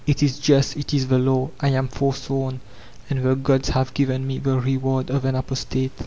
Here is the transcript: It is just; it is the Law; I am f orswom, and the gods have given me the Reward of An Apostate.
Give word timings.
It 0.07 0.23
is 0.23 0.39
just; 0.39 0.77
it 0.77 0.95
is 0.95 1.09
the 1.09 1.19
Law; 1.19 1.51
I 1.59 1.67
am 1.67 1.85
f 1.85 1.99
orswom, 1.99 2.57
and 3.07 3.21
the 3.23 3.35
gods 3.35 3.69
have 3.69 3.93
given 3.93 4.25
me 4.25 4.39
the 4.39 4.59
Reward 4.59 5.11
of 5.11 5.25
An 5.25 5.35
Apostate. 5.35 5.91